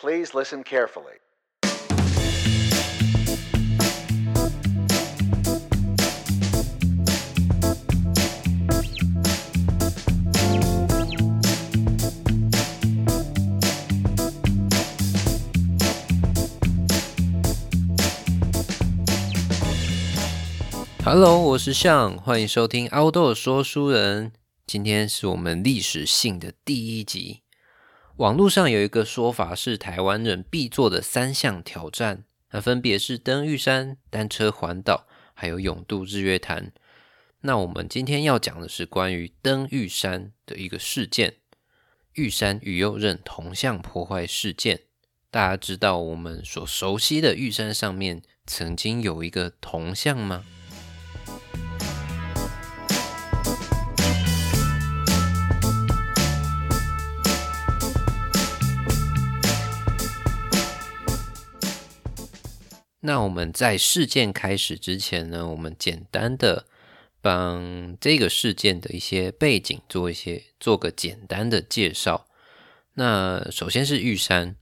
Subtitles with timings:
[0.00, 1.18] Please listen carefully.
[21.04, 24.30] Hello，我是向，欢迎收听《凹豆说书人》。
[24.64, 27.40] 今天是我们历史性的第一集。
[28.18, 36.72] 网络上有一个说法是台湾人必做的三项挑战，那分别是登玉山、单车环岛，还有勇渡日月潭。
[37.42, 41.36] 那我们今天要讲的是关于登玉山的一个事件——
[42.14, 44.80] 玉山与右任铜像破坏事件。
[45.30, 50.44] 大家知道我们所熟悉的玉山上面曾经有一个铜像吗？
[63.08, 66.66] 那我们在事件开始之前呢，我们简单的
[67.22, 72.26] 帮这个事件的一些背景做一些做个简单的介绍。
[72.96, 74.56] 那首先是玉山，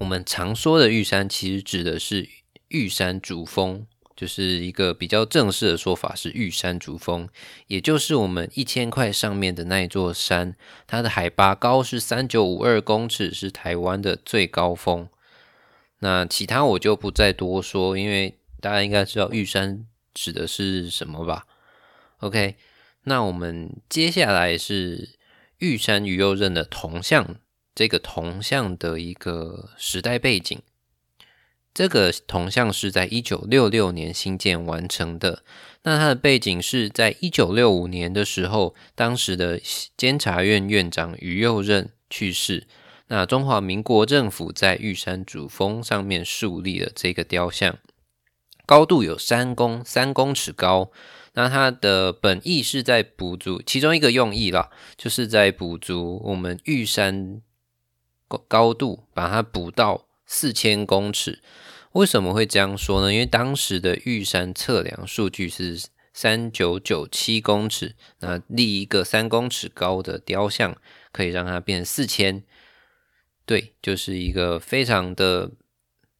[0.00, 2.28] 我们常说的玉山其实指的是
[2.66, 7.28] 玉山主峰，就是一个比较正式的说法是玉山主峰，
[7.68, 10.56] 也就是我们一千块上面的那一座山，
[10.88, 15.08] 它的海拔高是三九五二公尺，是台湾的最高峰。
[16.06, 21.48] 那其他我就不再多说，因为大家应该知道玉山指的是什么吧
[22.18, 22.54] ？OK，
[23.02, 25.18] 那我们接下来是
[25.58, 27.40] 玉山鱼右任的铜像，
[27.74, 30.56] 这个铜像的一个时代背景。
[31.74, 35.42] 这个铜像是在一九六六年新建完成的。
[35.82, 39.60] 那它的背景是在一九六五年的时候，当时的
[39.96, 42.68] 监察院院长于右任去世。
[43.08, 47.78] 那中华民国政府在玉山主峰上面树立了这个雕像，
[48.66, 50.90] 高度有三公三公尺高。
[51.34, 57.42] 那它的本意是在补足其中一个用意啦，就是在补足我们玉山
[58.26, 61.40] 高高度，把它补到四千公尺。
[61.92, 63.12] 为什么会这样说呢？
[63.12, 65.80] 因为当时的玉山测量数据是
[66.12, 70.76] 三九九七公尺，那立一个三公尺高的雕像，
[71.12, 72.42] 可以让它变四千。
[73.46, 75.52] 对，就是一个非常的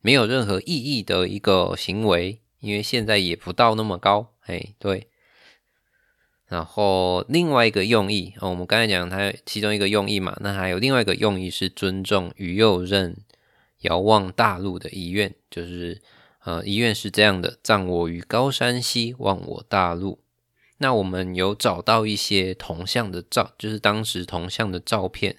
[0.01, 5.09] 没有任何意义的一个行为，因为现在也不到那么高，哎，对。
[6.47, 13.17] 然后另外一个用意，哦，我们刚才讲它其中一个用意嘛，那还有另外一个用意是尊重于右任
[13.81, 16.01] 遥望大陆的遗愿，就是
[16.45, 20.21] 呃遗愿是这样的：葬我于高山西，望我大陆。
[20.79, 25.39] 那我们有找到一些铜像的照，就是当时铜像的照片。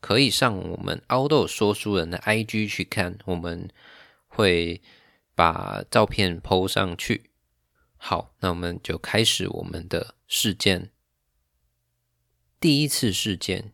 [0.00, 3.68] 可以上我们凹豆说书人的 IG 去看，我们
[4.26, 4.80] 会
[5.34, 7.30] 把照片 PO 上去。
[7.96, 10.90] 好，那我们就开始我们的事件。
[12.58, 13.72] 第一次事件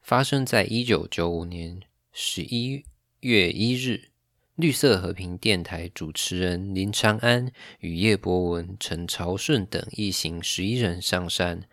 [0.00, 1.82] 发生在一九九五年
[2.12, 2.84] 十一
[3.20, 4.10] 月一日，
[4.54, 7.50] 绿色和平电台主持人林长安
[7.80, 11.68] 与叶博文、陈朝顺等一行十一人上山。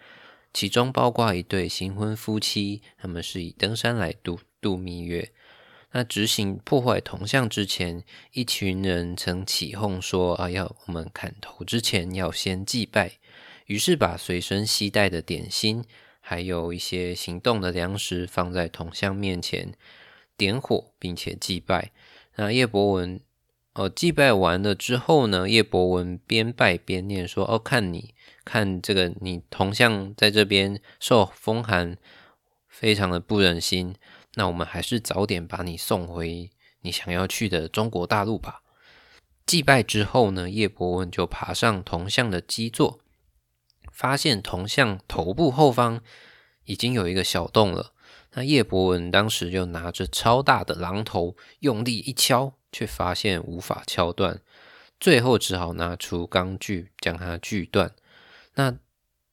[0.54, 5.32] 其中包括一对新婚夫妻，他们是以登山来度度蜜月。
[5.94, 13.14] 那执行破坏铜像之前，一群人曾起哄说：“啊，要我们砍头之前要先祭拜。”
[13.68, 15.84] 于是把随身携带的点心，
[16.20, 19.74] 还有一些行动的粮食放在铜像面前，
[20.36, 21.92] 点火并且祭拜。
[22.36, 23.20] 那叶伯文
[23.74, 31.96] 哦，祭拜完了之后呢，叶伯文边拜边念说：“哦，看你。”看这个，你铜像在这边受风寒，
[32.68, 33.96] 非常的不忍心。
[34.34, 36.50] 那我们还是早点把你送回
[36.82, 38.64] 你想要去的中国大陆吧。
[39.46, 43.00] 祭拜之后呢，叶伯文就爬上铜像的基座，
[43.92, 46.02] 发现铜像头部后方
[46.66, 47.94] 已经有一个小洞了。
[48.34, 54.42] 那叶伯文当时就拿着超大的榔头用力一敲，却发现无法敲断，
[55.00, 57.94] 最后只好拿出钢锯将它锯断。
[58.56, 58.78] 那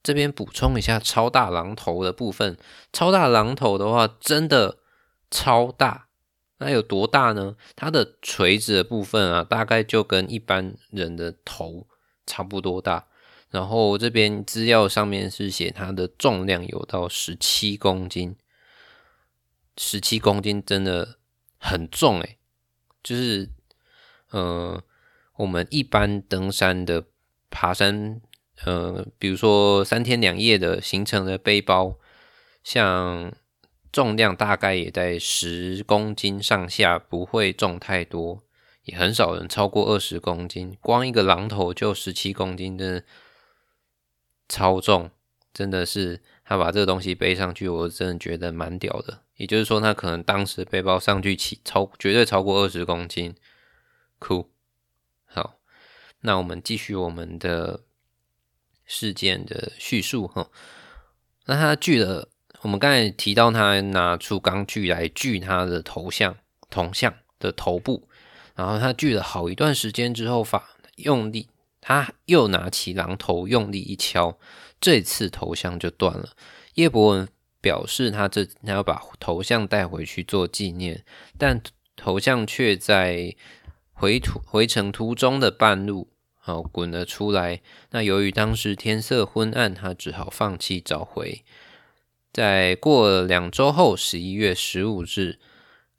[0.01, 2.57] 这边补充一下超大榔头的部分，
[2.93, 4.77] 超大榔头的话真的
[5.29, 6.07] 超大，
[6.59, 7.55] 那有多大呢？
[7.75, 11.85] 它的锤子的部分啊，大概就跟一般人的头
[12.25, 13.07] 差不多大。
[13.49, 18.37] 然后这边资料上面是写它的重量有到十七公斤，
[19.75, 21.17] 十七公斤真的
[21.57, 22.37] 很重诶，
[23.03, 23.49] 就是
[24.31, 24.83] 呃，
[25.37, 27.05] 我们一般登山的
[27.49, 28.21] 爬山。
[28.65, 31.97] 呃，比如说三天两夜的行程的背包，
[32.61, 33.31] 像
[33.89, 38.43] 重量大概也在十公斤上下，不会重太多，
[38.83, 40.77] 也很少人超过二十公斤。
[40.81, 43.03] 光一个榔头就十七公斤，真的
[44.49, 45.09] 超重，
[45.53, 49.21] 真的是他把这个东西背上去，我真的觉得蛮屌的。
[49.39, 53.33] 也就是说，他可能当时背包上去起超绝对超过二十公斤，
[54.19, 54.51] 酷。
[55.25, 55.55] 好，
[56.19, 57.85] 那我们继续我们的
[58.85, 60.49] 事件的叙述哈。
[61.45, 62.27] 那他锯了，
[62.63, 66.35] 我们刚才提到他拿出钢锯来锯他的头像
[66.69, 68.09] 铜像的头部，
[68.55, 70.61] 然后他锯了好一段时间之后，发
[70.97, 71.47] 用力，
[71.79, 74.37] 他又拿起榔头用力一敲，
[74.81, 76.31] 这次头像就断了。
[76.73, 77.29] 叶伯文。
[77.61, 81.03] 表示他这他要把头像带回去做纪念，
[81.37, 81.61] 但
[81.95, 83.35] 头像却在
[83.91, 87.61] 回途回程途中的半路，好滚了出来。
[87.91, 91.43] 那由于当时天色昏暗，他只好放弃找回。
[92.31, 95.39] 在过了两周后，十一月十五日，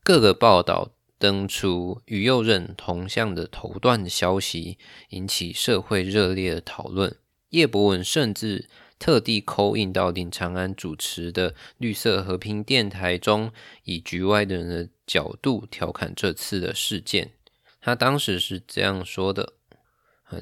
[0.02, 4.78] 各个报道登出于右任铜像的头段消息，
[5.10, 7.16] 引起社会热烈的讨论。
[7.50, 8.70] 叶伯文甚至。
[9.00, 13.50] 特地扣印到林长安主持的绿色和平电台中，
[13.84, 17.32] 以局外人的角度调侃这次的事件。
[17.80, 19.54] 他当时是这样说的：“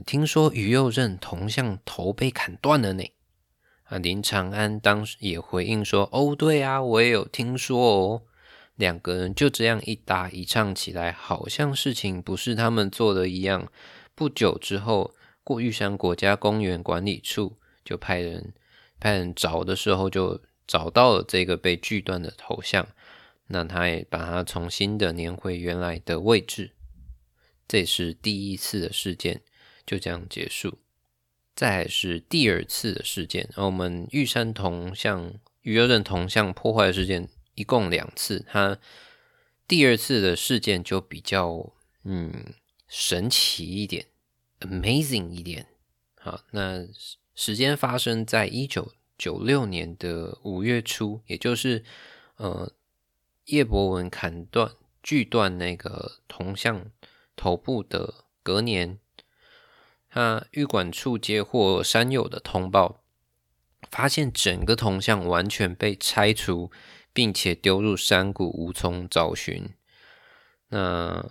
[0.05, 3.05] 听说于右任铜像头被砍断了呢。”
[3.88, 8.22] 啊，林长安当时也回应说：“哦，对啊，我也有听说哦。”
[8.75, 13.70] 两个人就这样一搭一唱起来，好像事情不是他们做的一样。
[14.16, 15.14] 不久之后，
[15.44, 17.56] 过玉山国家公园管理处。
[17.88, 18.52] 就派人
[19.00, 22.87] 派人找的时候，就找到了这个被锯断的头像。
[23.46, 26.73] 那他也把它重新的粘回原来的位置。
[27.67, 29.40] 这是第一次的事件，
[29.87, 30.76] 就这样结束。
[31.56, 35.32] 再是第二次的事件，我们玉山铜像、
[35.62, 38.44] 玉幽镇铜像破坏事件一共两次。
[38.46, 38.79] 它
[39.67, 41.73] 第二次的事件就比较
[42.05, 42.52] 嗯
[42.87, 44.05] 神奇一点
[44.61, 45.67] ，amazing 一点。
[46.20, 46.87] 好，那。
[47.38, 51.85] 时间发生在一九九六年的五月初，也就是
[52.35, 52.73] 呃
[53.44, 54.73] 叶伯文砍断
[55.05, 56.90] 锯断那个铜像
[57.37, 58.99] 头部的隔年，
[60.11, 63.05] 他玉管处接获山友的通报，
[63.88, 66.73] 发现整个铜像完全被拆除，
[67.12, 69.70] 并且丢入山谷，无从找寻。
[70.70, 71.31] 那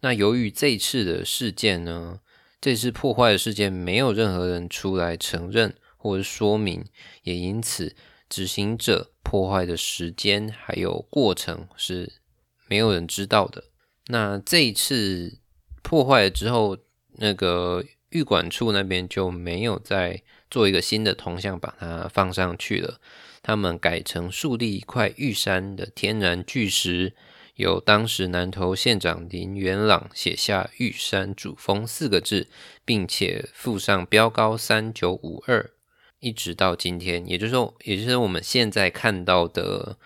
[0.00, 2.20] 那由于这次的事件呢？
[2.64, 6.82] 这次破坏的事件没有任何人出来承认或者说明，
[7.22, 7.94] 也因此
[8.26, 12.10] 执行者破坏的时间还有过程是
[12.66, 13.64] 没有人知道的。
[14.06, 15.40] 那这一次
[15.82, 16.78] 破坏了之后，
[17.18, 22.98] 那个玉管处那边就没有再做一个新的铜像把它放上去了，
[23.42, 27.12] 他们改成树立一块玉山的天然巨石。
[27.54, 32.48] 由当时南投县长林元朗写下“玉山主峰”四个字，
[32.84, 35.70] 并且附上标高三九五二，
[36.18, 39.96] 一直到今天，也就是说，也就是我们现在看到的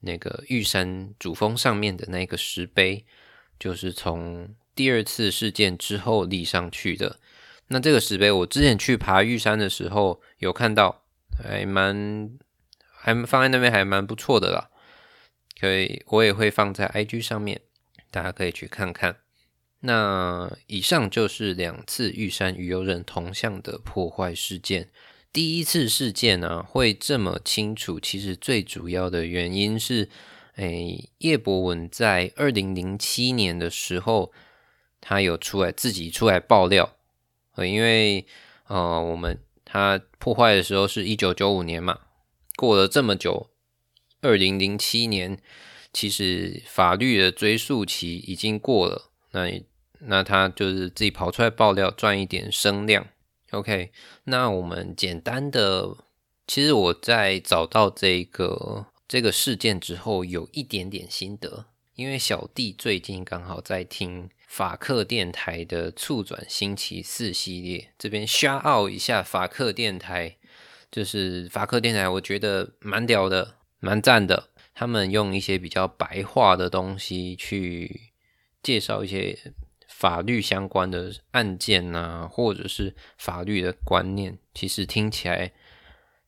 [0.00, 3.06] 那个玉山主峰上面的那个石碑，
[3.58, 7.18] 就是从第二次事件之后立上去的。
[7.68, 11.04] 那这个石碑，我之前去爬玉山的时候有看到，
[11.42, 12.38] 还蛮
[12.90, 14.68] 还放在那边还蛮不错的啦。
[15.62, 17.60] 对，我也会放在 IG 上面，
[18.10, 19.18] 大家可以去看看。
[19.78, 24.90] 那以上就是两次玉山鱼游人铜像的破坏事件。
[25.32, 30.08] 第一次事件呢会这么清楚，其实最主要的原因是，
[30.56, 34.32] 诶，叶博文在二零零七年的时候，
[35.00, 36.96] 他有出来自己出来爆料，
[37.54, 38.26] 呃，因为
[38.66, 42.00] 呃，我们他破坏的时候是一九九五年嘛，
[42.56, 43.51] 过了这么久。
[44.22, 45.38] 二零零七年，
[45.92, 49.62] 其实法律的追诉期已经过了，那
[49.98, 53.06] 那他就是自己跑出来爆料赚一点声量。
[53.50, 53.92] OK，
[54.24, 55.96] 那我们简单的，
[56.46, 70.36] 其实我在找到这个这个事件之后，有一点点心得，因为小弟最近刚好在听法克电台的触转星期四系列，这边 s h o 一下法克电台，
[70.90, 73.56] 就是法克电台，我觉得蛮屌的。
[73.84, 78.12] 蛮赞的，他们用一些比较白话的东西去
[78.62, 79.36] 介绍一些
[79.88, 85.50] 法律相关的案件啊，或者是法律的观念，其实听起来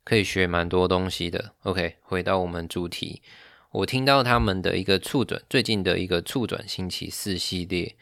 [0.03, 1.55] 可以学蛮多东西的。
[1.63, 3.23] OK，回到我们主题，
[3.71, 7.95] 我听到他们的一个触转，最近的一个触转星期四系列，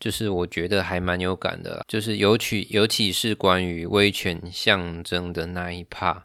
[0.00, 6.22] 就是我觉得还蛮有感的，就是尤其尤其是关于威权象征的那一 part。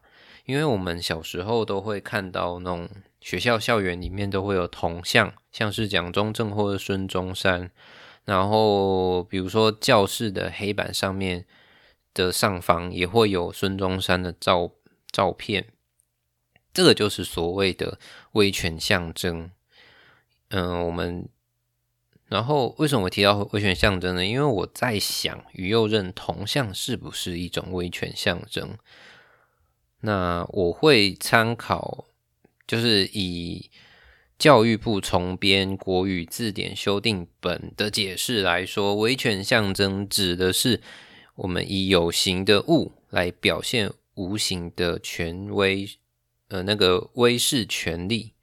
[0.52, 2.90] 因为我们小时候都会看到那种
[3.22, 7.72] 学校校园里面都会有铜像，像是蒋中正或者孙中山。
[8.26, 11.46] 然后，比如说教室的黑板上面
[12.14, 14.72] 的上方也会有孙中山的照
[15.10, 15.70] 照片，
[16.74, 17.98] 这个就是所谓的
[18.34, 19.52] 威权象征。
[20.50, 21.30] 嗯，我们
[22.28, 24.26] 然后为什么我提到威权象征呢？
[24.26, 28.78] 因为我在想，于右任铜像是不是一种威权象征？
[30.02, 32.06] 那我会参考，
[32.68, 33.72] 就是以。
[34.38, 40.82] 教育部重编国语字典修订本的解释来说，威权象征指的是
[41.36, 45.88] 我们以有形的物来表现无形的权威，
[46.48, 48.34] 呃，那个威势权力。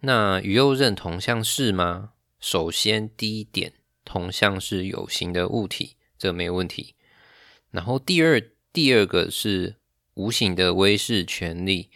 [0.00, 2.10] 那与右认同像是吗？
[2.38, 3.72] 首先第一点，
[4.04, 6.94] 同像是有形的物体，这没有问题。
[7.70, 8.38] 然后第二，
[8.74, 9.76] 第二个是
[10.18, 11.88] 无形的威势权力。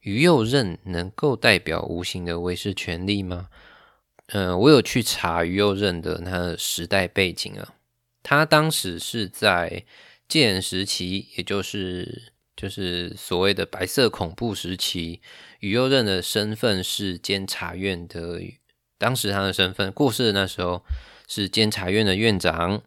[0.00, 3.48] 于右任能够代表无形的威势权力吗？
[4.26, 7.74] 嗯，我有去查于右任的他的时代背景啊。
[8.22, 9.84] 他当时是在
[10.28, 15.22] 戒严时期，也就是就是所谓的白色恐怖时期。
[15.60, 18.42] 于右任的身份是监察院的，
[18.98, 20.84] 当时他的身份过世的那时候
[21.26, 22.82] 是监察院的院长，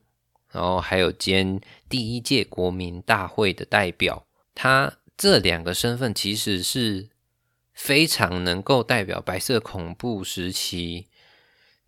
[0.52, 4.27] 然后还有兼第一届国民大会的代表。
[4.58, 4.98] 他。
[5.20, 7.10] 这两个身份其实是
[7.74, 11.08] 非常能够代表白色恐怖时期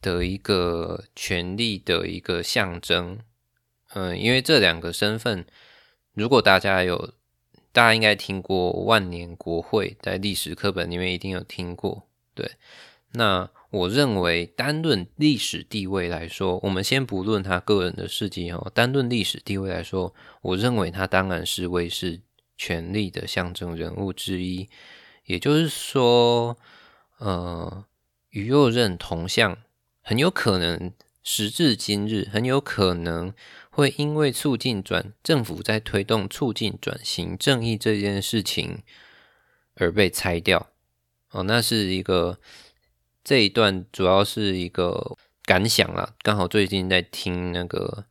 [0.02, 3.20] 的一个权力的一个象征。
[3.94, 5.46] 嗯，因为这两个身份，
[6.16, 7.14] 如果大家有，
[7.72, 12.08] 大家应该听过万年国会，在历史课本里面一定有听过。
[12.34, 12.54] 对，
[13.12, 22.22] 那我认为单论历史地位来说，我们先不论他个人的事迹哦，单论历史地位来说，我认为他当然是卫士。
[22.60, 24.68] 权力的象征人物之一，
[25.24, 26.58] 也就是说，
[27.20, 27.86] 呃，
[28.32, 29.58] 与右任同像
[30.02, 30.92] 很有可能
[31.24, 33.34] 时至今日，很有可能
[33.70, 38.84] 会因为促进转政府在推动促进转型正义这件事情
[39.76, 40.70] 而被拆掉。
[41.32, 42.40] 哦，那是一个
[43.24, 46.14] 这一段主要是一个感想啦。
[46.22, 48.04] 刚好最近在听那个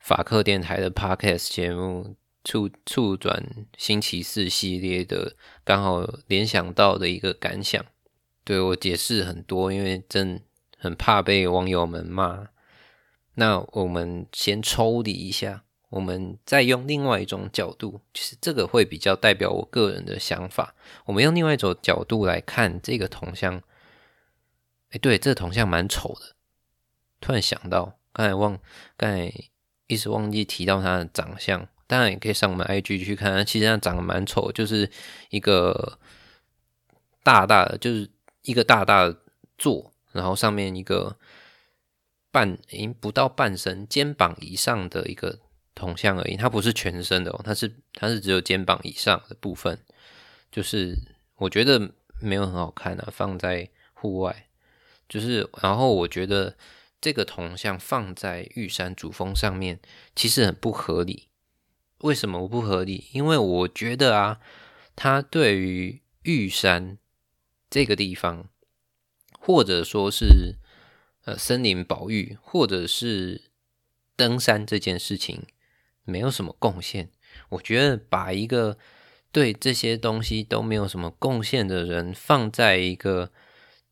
[0.00, 2.16] 法克电台的 podcast 节目。
[2.46, 5.34] 促促转星期四系列的，
[5.64, 7.84] 刚好联想到的一个感想，
[8.44, 10.40] 对我解释很多，因为真
[10.78, 12.50] 很怕被网友们骂。
[13.34, 20.76] 那我们先抽离一下，我们再用另外一种角度，其实这个会比较代表我个人的想法。
[21.06, 23.60] 我们用另外一种角度来看这个铜像，
[24.90, 26.36] 哎，对，这个铜像蛮丑的。
[27.20, 28.56] 突然想到，刚才忘，
[28.96, 29.32] 刚才
[29.88, 31.68] 一直忘记提到他的长相。
[31.86, 34.90] 当然也可以上我们 IG 去看，其实它长得蛮丑，就是
[35.30, 35.98] 一个
[37.22, 38.10] 大大的，就是
[38.42, 39.16] 一个大大的
[39.56, 41.16] 座，然后上面一个
[42.30, 45.38] 半，已经不到半身，肩膀以上的一个
[45.74, 49.78] 铜像而已，它不是全身的哦，它是它是只有肩膀以上的部分，
[50.50, 50.96] 就是
[51.36, 54.48] 我觉得没有很好看啊，放在户外，
[55.08, 56.56] 就是然后我觉得
[57.00, 59.78] 这个铜像放在玉山主峰上面，
[60.14, 61.28] 其实很不合理。
[62.00, 63.06] 为什么不合理？
[63.12, 64.38] 因为我觉得啊，
[64.94, 66.98] 他对于玉山
[67.70, 68.48] 这个地方，
[69.40, 70.56] 或者说是
[71.24, 73.50] 呃森林保育，或者是
[74.14, 75.44] 登山这件事情，
[76.04, 77.10] 没有什么贡献。
[77.48, 78.76] 我觉得把一个
[79.32, 83.32] 对这些东西都没有什么贡献的人，放在一个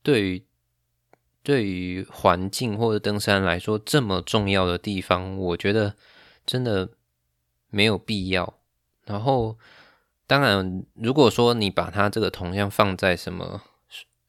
[0.03, 0.45] 对于
[1.43, 5.97] 对于环境或者登山来说这么重要的地方，我觉得
[6.45, 6.91] 真的。
[7.75, 8.55] 没有必要。
[9.05, 9.59] 然后，
[10.27, 13.61] 当然，如果说你把它这个铜像放在什么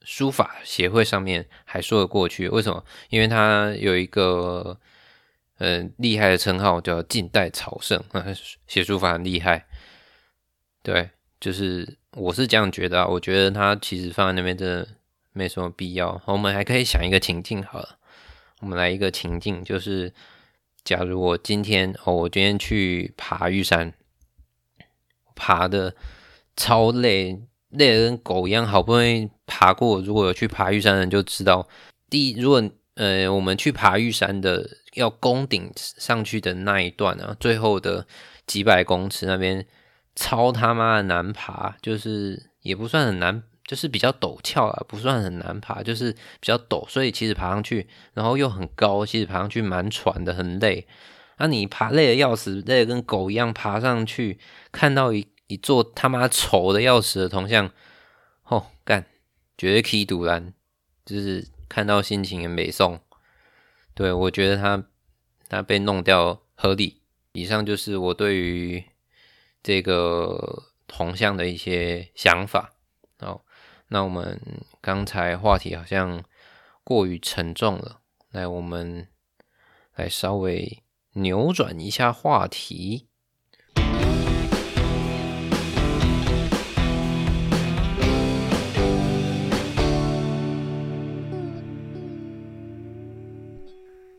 [0.01, 2.49] 书法协会上面，还说得过去。
[2.49, 2.83] 为什么？
[3.09, 4.77] 因为它有一个
[5.59, 8.03] 呃厉害的称号叫近代草圣，
[8.67, 9.67] 写书法很厉害。
[10.81, 13.07] 对，就是我是这样觉得啊。
[13.07, 14.87] 我觉得它其实放在那边真的
[15.31, 16.19] 没什么必要。
[16.25, 17.97] 我们还可以想一个情境，好了，
[18.59, 20.11] 我们来一个情境，就是。
[20.85, 23.91] 假如我今天哦，我今天去爬玉山，
[25.35, 25.95] 爬的
[26.55, 29.99] 超累，累的跟狗一样，好不容易爬过。
[29.99, 31.67] 如果有去爬玉山的人就知道，
[32.07, 32.63] 第，如果
[32.93, 38.05] 呃我们去爬玉山的要攻顶上去的那一段啊，最后的
[38.45, 39.65] 几百公尺那边
[40.15, 43.41] 超他妈的难爬，就是也不算很难。
[43.65, 50.87] 就是比较陡峭啊，不算很难爬，就是比较陡，所以其实爬上去，然后又很高，其实爬上去蛮喘的，很累。
[51.37, 54.39] 那你爬累的要死，累的跟狗一样爬上去，
[54.71, 57.71] 看到一一座他妈丑的要死的铜像，
[58.45, 59.05] 哦干，
[59.57, 60.53] 绝对可以堵拦，
[61.05, 62.99] 就是看到心情也没送。
[63.93, 64.85] 对我觉得他
[65.49, 67.01] 他被弄掉合理。
[67.33, 68.83] 以上就是我对于
[69.61, 72.73] 这个铜像的一些想法。
[73.19, 73.43] 好，
[73.95, 74.37] 那我们
[74.81, 76.21] 刚才话题好像
[76.83, 79.07] 过于沉重了，来，我们
[79.95, 80.83] 来稍微
[81.13, 83.07] 扭转一下话题。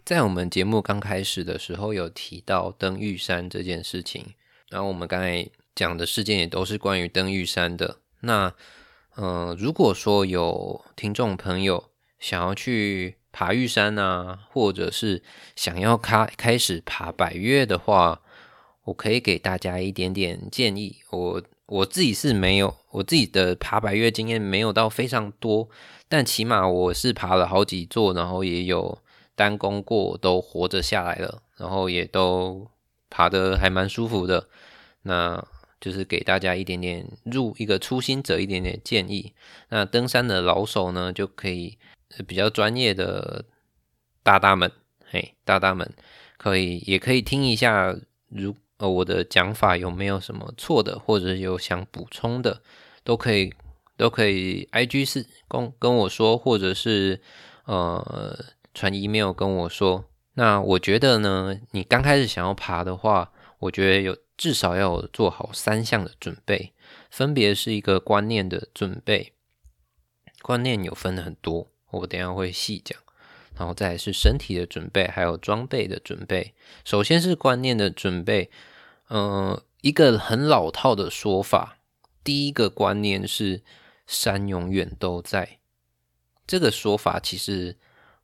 [0.06, 4.24] 在我们节目刚开始的时候，有提到登玉山这件事情，
[4.70, 7.98] 然后我们刚才讲的事件也都是关于登玉山的。
[8.20, 8.54] 那，
[9.16, 15.22] 嗯，如果说有听众朋友想要去爬玉山啊，或者是
[15.54, 18.20] 想要开开始爬百越的话，
[18.84, 20.96] 我可以给大家一点点建议。
[21.10, 25.68] 我我自己是没有我自己的爬百越经验没有到非常多，
[26.08, 28.98] 但起码我是爬了好几座，然后也有。
[29.38, 32.66] 单攻过都活着下来了，然后也都
[33.10, 34.48] 爬得还蛮舒服的。
[35.02, 35.46] 那
[35.80, 39.32] 就是给大家一点点入一个初心者一点点建议。
[39.68, 41.78] 那登山的老手呢，就可以
[42.26, 43.44] 比较专业的
[44.22, 44.70] 大大们，
[45.10, 45.92] 嘿，大大们
[46.36, 47.96] 可以也可以听一下，
[48.28, 52.62] 如呃我的讲法有没有什么错的，或者有想补充的，
[53.04, 53.52] 都可以
[53.96, 57.20] 都可以 I G 是跟跟我说，或者是
[57.64, 58.44] 呃。
[58.78, 60.04] 传 email 跟我说，
[60.34, 66.72] 那我觉得呢，你刚开始想要爬的话，我觉得有至少要做好三项的准备，
[67.10, 69.32] 分别是一个观念的准备，
[70.42, 72.98] 观念有分很多，我等下会细讲，
[73.56, 76.54] 然后再是身体的准备，还有装备的准备。
[76.84, 78.50] 首先是观念的准备，
[79.08, 81.78] 嗯，一个很老套的说法，
[82.22, 83.62] 第一个观念是
[84.06, 85.58] 山永远都在，
[86.46, 87.76] 这个说法其实。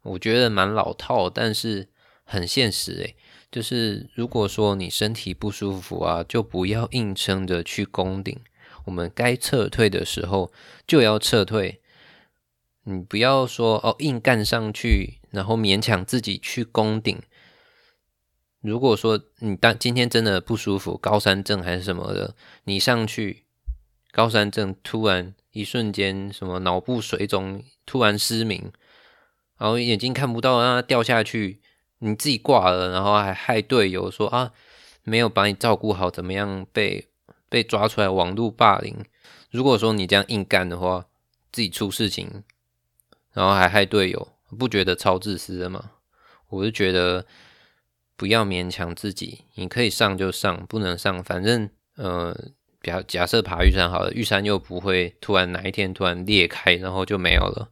[0.04, 1.88] 我觉得蛮老套，但是
[2.24, 3.14] 很现实诶。
[3.52, 8.40] 就是如果说你身体不舒服啊，就不要硬撑着去攻顶。
[8.86, 10.50] 我们该撤退的时候
[10.86, 11.80] 就要撤退。
[12.84, 17.22] 你不要说哦，硬干上去，然后勉强自己去攻顶。
[18.60, 23.44] 如果说你当今天真的不舒服，高山症还是什么的，你上去
[24.10, 28.72] 高山症，突然一瞬间什么脑部水肿，突然失明。
[29.58, 31.61] 然后眼睛看不到，让它掉下去，
[32.04, 34.52] 你自己挂了，然后还害队友说啊，
[35.04, 37.08] 没有把你照顾好，怎么样被
[37.48, 39.04] 被抓出来网络霸凌？
[39.52, 41.06] 如果说你这样硬干的话，
[41.52, 42.42] 自己出事情，
[43.32, 45.92] 然后还害队友，不觉得超自私的吗？
[46.48, 47.24] 我是觉得
[48.16, 52.36] 不要勉强自己，你可以上就上，不能上，反正呃，
[52.82, 57.70] 假假设爬玉山好了，玉山又不会突然哪一天突然裂开，然后就没有了，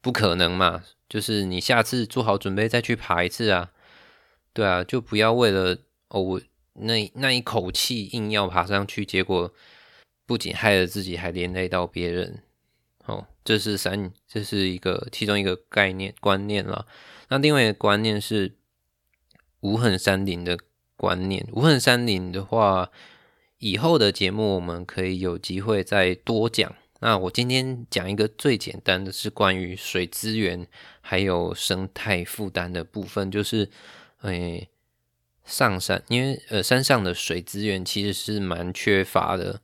[0.00, 0.84] 不可能嘛。
[1.14, 3.70] 就是你下次做好准备再去爬一次啊，
[4.52, 6.40] 对啊，就不要为了哦我
[6.72, 9.54] 那那一口气硬要爬上去，结果
[10.26, 12.42] 不仅害了自己，还连累到别人。
[13.04, 16.84] 哦，这是三，这是一个其中一个概念观念了。
[17.28, 18.56] 那另外一个观念是
[19.60, 20.58] 无痕山林的
[20.96, 21.46] 观念。
[21.52, 22.90] 无痕山林的话，
[23.58, 26.74] 以后的节目我们可以有机会再多讲。
[27.04, 30.66] 那我今天讲一个最简单的是关于水资源
[31.02, 33.68] 还有生态负担的部分，就是，
[34.22, 34.70] 诶，
[35.44, 39.60] 上山，因为呃山上的水资源其实是蛮缺乏的。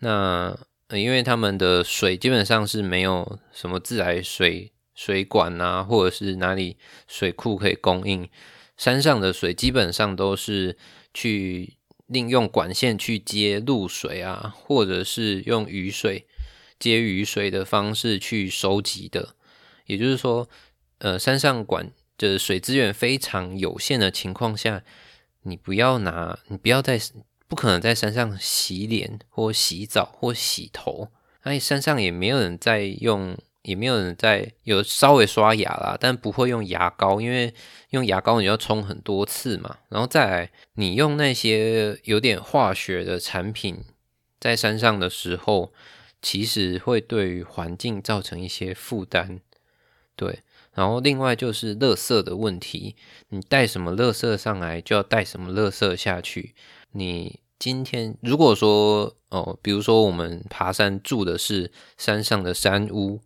[0.00, 0.54] 那
[0.90, 6.76] 因为他们的水基本上是没有什么自来水水管啊，或者是哪里
[7.08, 8.28] 水库可以供应，
[8.76, 10.76] 山上的水基本上都是
[11.14, 16.26] 去利用管线去接露水啊，或者是用雨水。
[16.84, 19.34] 接雨水的方式去收集的，
[19.86, 20.46] 也就是说，
[20.98, 24.82] 呃，山上管的水资源非常有限的情况下，
[25.44, 27.00] 你不要拿，你不要在，
[27.48, 31.08] 不可能在山上洗脸或洗澡或洗头。
[31.44, 37.54] 那山上也没有人在用，也没有人在有稍微刷牙啦，但不会用牙膏，因为
[37.92, 39.78] 用牙膏你要冲很多次嘛。
[39.88, 43.82] 然后再来，你用那些有点化学的产品
[44.38, 45.72] 在山上的时候。
[46.24, 49.40] 其实会对于环境造成一些负担，
[50.16, 50.40] 对。
[50.72, 52.96] 然后另外就是垃圾的问题，
[53.28, 56.54] 你带什么垃圾上来，就要带什么垃圾下去。
[56.92, 63.20] 你今天如果说哦，比如说我们爬山住的是山上的山屋，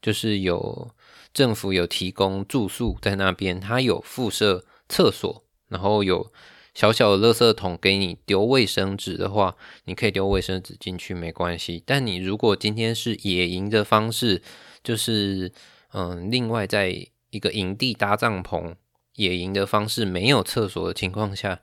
[0.00, 0.90] 就是有
[1.34, 6.32] 政府有提供住宿在那边，它有附设厕所，然后有
[6.76, 11.82] 小小的垃圾桶给你丢卫生纸的话，你可以丢卫生纸进去没关系。
[11.86, 14.42] 但你如果今天是野营的方式，
[14.84, 15.50] 就是
[15.94, 18.74] 嗯，另外在一个营地搭帐篷
[19.14, 21.62] 野营的方式，没有厕所的情况下，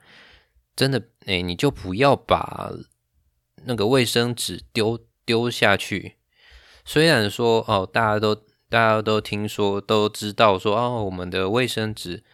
[0.74, 2.72] 真的哎，你就不要把
[3.66, 6.16] 那个卫生纸丢丢下去。
[6.84, 12.24] 虽然说哦，大家都大家都听说都知道说哦，我们的卫生纸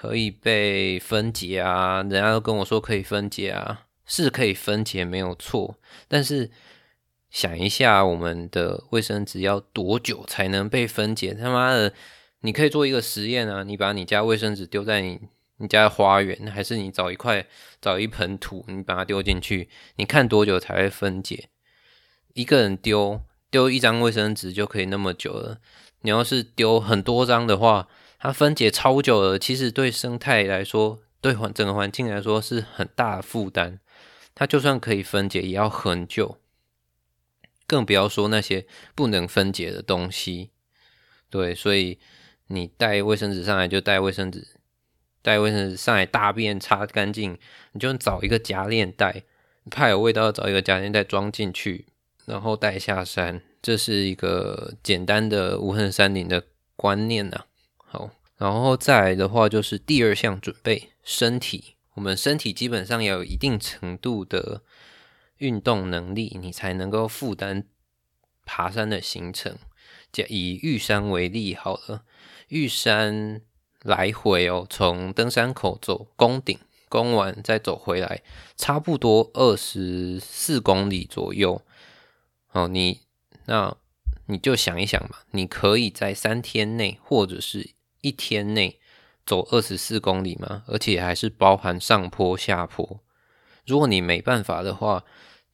[0.00, 5.76] 可以被分解啊，人家都跟我说可以分解啊，是可以分解没有错。
[6.08, 6.50] 但是
[7.28, 11.34] 想一下，我们的卫生纸要多久才能被分解？
[11.34, 11.92] 他妈的，
[12.40, 15.20] 你可以做一个实验啊，你把你家卫生纸丢在你
[15.58, 17.44] 你家花园，还是你找一块
[17.78, 21.50] 找一盆土，你把它丢进去，你看多久才会分解？
[22.32, 23.20] 一个人丢。
[23.50, 25.58] 丢一张卫生纸就可以那么久了，
[26.02, 27.88] 你要是丢很多张的话，
[28.20, 29.38] 它分解超久了。
[29.38, 33.80] 其实对生态来说，对环整个环境来说是很大的负担。
[34.34, 36.38] 它就算可以分解，也要很久，
[37.66, 40.50] 更不要说那些不能分解的东西。
[41.30, 41.98] 对，所以
[42.48, 44.46] 你带卫生纸上来就带卫生纸，
[45.22, 47.38] 带卫生纸上来大便擦干净，
[47.72, 49.24] 你就找一个夹链袋，
[49.70, 51.86] 怕有味道，找一个夹链袋装进去。
[52.26, 56.44] 然后带下山，这是一个简单的无痕山林的
[56.76, 57.46] 观念啊。
[57.92, 64.62] 好，然后再来的话就是第二项准备身体，我们身体基本上要有一定程度的
[65.38, 67.66] 运动能力，你才能够负担
[68.46, 69.58] 爬山的行程。
[70.28, 72.04] 以玉山为例，好了，
[72.46, 73.42] 玉山
[73.82, 76.56] 来回哦，从登山口走攻顶，
[76.88, 78.22] 攻完再走回来，
[78.56, 81.60] 差不多二十四公里左右。
[82.52, 83.00] 哦，你
[83.46, 83.76] 那
[84.26, 88.80] 你就想一想嘛，你可以在三天内或者是一天内
[89.26, 90.64] 走二十四公里吗？
[90.66, 93.00] 而且还是包含上坡下坡。
[93.66, 95.04] 如果你没办法的话，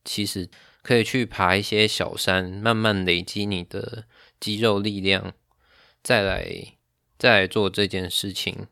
[0.04, 0.48] 其实
[0.82, 4.06] 可以去爬一些小山，慢慢累积你的
[4.38, 5.34] 肌肉力量，
[6.02, 6.74] 再来
[7.18, 8.68] 再来做这件事情。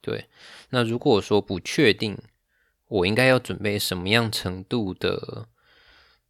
[0.00, 0.28] 对，
[0.70, 2.18] 那如果说不确定，
[2.88, 5.48] 我应该要准备什么样程度的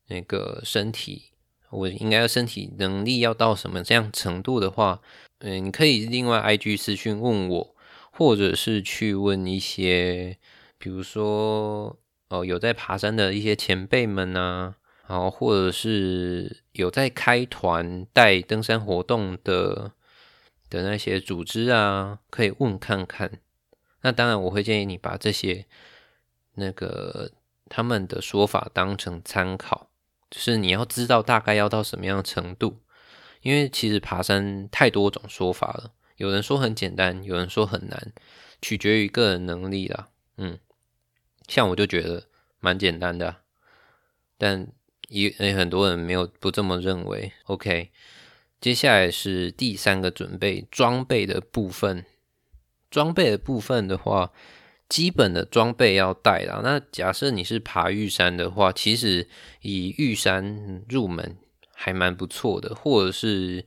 [0.08, 1.30] 那个身体？
[1.70, 5.00] 我应该要身体能力要到什么这样程度的话，
[5.40, 7.74] 嗯，你可以另外 I G 私讯问我，
[8.10, 10.36] 或者是去问一些，
[10.78, 11.98] 比如说
[12.28, 19.92] 哦有在爬山的一些前辈们啊，然后或者是有在开团带登山活动的
[20.68, 23.40] 的那些组织啊，可以问看看。
[24.02, 25.66] 那当然，我会建议你把这些
[26.54, 27.30] 那个
[27.68, 29.90] 他们的说法当成参考。
[30.30, 32.80] 就是你要知道大概要到什么样的程度，
[33.42, 38.12] 因为其实爬山太多种说法了，有人说很简单，有人说很难，
[38.60, 40.08] 取决于个人能力啦。
[40.36, 40.58] 嗯，
[41.46, 42.26] 像我就觉得
[42.60, 43.36] 蛮简单的，
[44.36, 44.68] 但
[45.08, 47.32] 也很多人没有不这么认为。
[47.44, 47.90] OK，
[48.60, 52.04] 接下来是第三个准备装备的部分，
[52.90, 54.32] 装备的部分的话。
[54.88, 56.62] 基本的装备要带啦。
[56.64, 59.28] 那假设你是爬玉山的话，其实
[59.60, 61.36] 以玉山入门
[61.80, 63.64] 还蛮不错的，或者是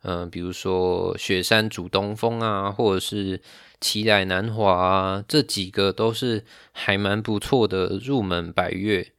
[0.00, 3.42] 嗯，比如说雪山主东风啊，或者是
[3.82, 9.12] 奇来南华啊，这几个都是还蛮不错的入门百越。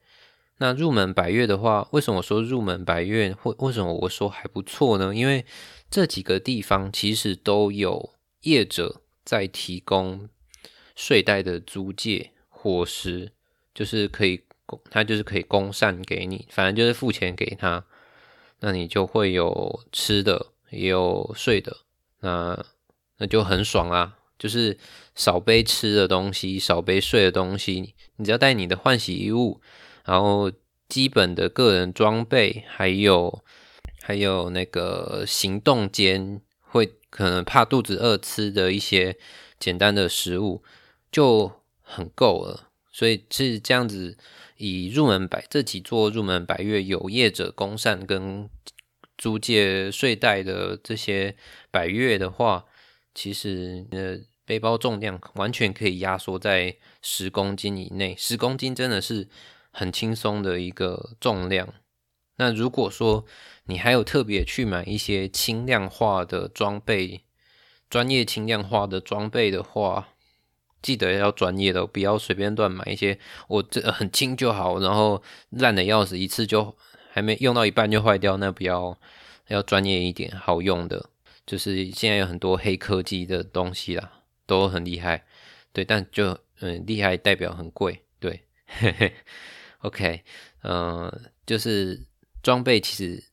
[0.58, 5.14] 那入门百越的话，为什么说入门百越或为什么我说还不错呢？
[5.14, 5.46] 因为
[5.92, 10.28] 这几个地方其实都有业者在提供。
[10.96, 13.34] 睡袋的租借伙食
[13.74, 17.86] 就是可以供，他就是可以供膳给你，反正就是付钱给他，
[18.66, 21.78] 那你就会有吃的，也有睡的，
[22.22, 22.66] 那
[23.20, 24.18] 那就很爽啦。
[24.40, 24.76] 就是
[25.14, 29.62] 少背吃的东西，少背睡的东西，你只要带你的换洗衣物，
[30.04, 30.52] 然后
[30.90, 33.44] 基本的个人装备，还有
[34.02, 39.16] 还有那个行动间会可能怕肚子饿吃的一些
[39.60, 40.64] 简单的食物。
[41.12, 44.18] 就很够了，所以是这样子。
[44.58, 48.50] 以入门百这几座入门百越有业者公善跟
[49.18, 51.36] 租借睡袋的这些
[51.72, 52.66] 百越的话，
[53.14, 59.28] 其实呃背包重量完全可以压缩在十公斤以内，十公斤真的是
[59.72, 61.74] 很轻松的一个重量。
[62.38, 63.26] 那如果说
[63.66, 67.22] 你还有特别去买一些轻量化的装备，
[67.90, 70.10] 专业轻量化的装备的话，
[70.86, 73.18] 记得要专业的，不要随便乱买一些。
[73.48, 76.78] 我这很轻就好，然后烂的要死，一次就
[77.12, 78.96] 还没用到一半就坏掉，那不要
[79.48, 81.10] 要专业一点，好用的。
[81.44, 84.12] 就是现在有很多黑科技的东西啦，
[84.46, 85.26] 都很厉害，
[85.74, 89.12] 对，但就嗯厉害代表很贵，对嘿嘿，
[89.82, 90.22] OK，
[90.62, 91.12] 嗯，
[91.48, 92.00] 就是
[92.44, 93.24] 装备其实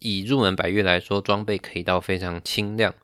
[0.00, 2.94] 以入门百越来说，装备可以到非常轻量，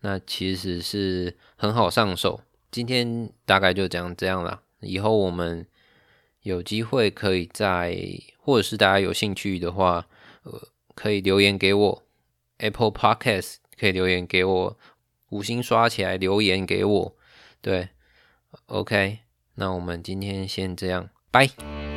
[0.00, 2.42] 那其实是很好上手。
[2.76, 5.66] 今天大概就讲这样了，以后我们
[6.42, 7.96] 有机会可以再，
[8.36, 10.06] 或者是大家有兴趣的话，
[10.42, 10.60] 呃，
[10.94, 12.02] 可以留言给我
[12.58, 14.78] ，Apple Podcast 可以留言给我，
[15.30, 17.16] 五星刷起来留言给我，
[17.62, 17.88] 对。
[18.66, 19.20] OK，
[19.54, 21.95] 那我们今天先这样，拜。